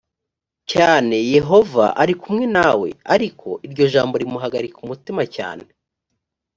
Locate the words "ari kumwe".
2.01-2.45